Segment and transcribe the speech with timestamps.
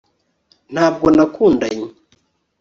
[0.73, 1.87] ntabwo nakundanye